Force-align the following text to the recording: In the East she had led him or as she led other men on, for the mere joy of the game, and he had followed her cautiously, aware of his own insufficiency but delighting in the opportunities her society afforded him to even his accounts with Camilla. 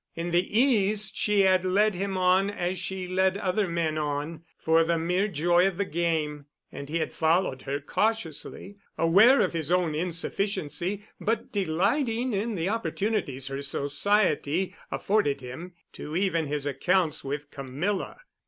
In 0.15 0.31
the 0.31 0.59
East 0.59 1.15
she 1.15 1.41
had 1.41 1.63
led 1.63 1.93
him 1.93 2.17
or 2.17 2.49
as 2.49 2.79
she 2.79 3.07
led 3.07 3.37
other 3.37 3.67
men 3.67 3.99
on, 3.99 4.41
for 4.57 4.83
the 4.83 4.97
mere 4.97 5.27
joy 5.27 5.67
of 5.67 5.77
the 5.77 5.85
game, 5.85 6.47
and 6.71 6.89
he 6.89 6.97
had 6.97 7.13
followed 7.13 7.61
her 7.61 7.79
cautiously, 7.79 8.77
aware 8.97 9.41
of 9.41 9.53
his 9.53 9.71
own 9.71 9.93
insufficiency 9.93 11.05
but 11.19 11.51
delighting 11.51 12.33
in 12.33 12.55
the 12.55 12.67
opportunities 12.67 13.45
her 13.49 13.61
society 13.61 14.75
afforded 14.89 15.39
him 15.39 15.73
to 15.93 16.15
even 16.15 16.47
his 16.47 16.65
accounts 16.65 17.23
with 17.23 17.51
Camilla. 17.51 18.21